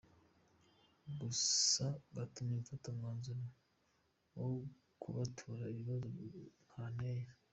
Gusa, 1.19 1.85
gatumye 2.15 2.55
mfata 2.63 2.85
umwanya 2.93 3.31
wo 4.37 4.49
kubatura 5.01 5.63
ibibazo 5.73 6.09
kanteye. 6.71 7.27